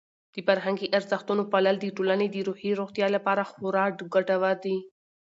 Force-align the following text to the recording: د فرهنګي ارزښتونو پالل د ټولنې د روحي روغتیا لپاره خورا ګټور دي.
د 0.33 0.35
فرهنګي 0.47 0.87
ارزښتونو 0.97 1.43
پالل 1.51 1.75
د 1.79 1.85
ټولنې 1.97 2.27
د 2.29 2.35
روحي 2.47 2.71
روغتیا 2.79 3.07
لپاره 3.15 3.41
خورا 3.51 3.85
ګټور 4.13 4.55
دي. 4.63 4.77